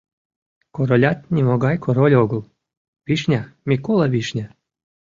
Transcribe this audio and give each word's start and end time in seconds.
Королят 0.75 1.19
нимогай 1.33 1.77
Король 1.85 2.15
огыл, 2.23 2.41
Вишня, 3.07 3.41
Микола 3.69 4.07
Вишня. 4.13 4.47